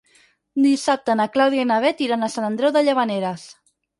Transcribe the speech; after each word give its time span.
Dissabte 0.65 1.15
na 1.19 1.27
Clàudia 1.35 1.67
i 1.67 1.69
na 1.71 1.77
Bet 1.85 2.03
iran 2.07 2.27
a 2.27 2.31
Sant 2.37 2.47
Andreu 2.47 2.75
de 2.79 2.85
Llavaneres. 2.89 3.47